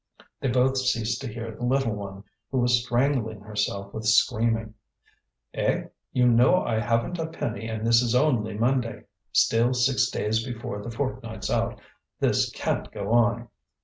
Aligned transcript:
They 0.39 0.47
both 0.47 0.77
ceased 0.77 1.21
to 1.21 1.31
hear 1.31 1.51
the 1.51 1.63
little 1.63 1.93
one, 1.93 2.23
who 2.49 2.57
was 2.57 2.83
strangling 2.83 3.41
herself 3.41 3.93
with 3.93 4.07
screaming. 4.07 4.73
"Eh? 5.53 5.89
You 6.11 6.27
know 6.27 6.63
I 6.63 6.79
haven't 6.79 7.19
a 7.19 7.27
penny 7.27 7.67
and 7.67 7.85
this 7.85 8.01
is 8.01 8.15
only 8.15 8.55
Monday: 8.57 9.03
still 9.31 9.75
six 9.75 10.09
days 10.09 10.43
before 10.43 10.81
the 10.81 10.89
fortnight's 10.89 11.51
out. 11.51 11.79
This 12.19 12.49
can't 12.49 12.91
go 12.91 13.11
on. 13.13 13.49